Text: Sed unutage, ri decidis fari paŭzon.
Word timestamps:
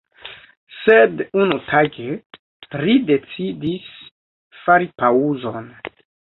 Sed 0.85 1.21
unutage, 1.41 2.07
ri 2.87 2.97
decidis 3.11 3.95
fari 4.65 4.93
paŭzon. 5.05 5.73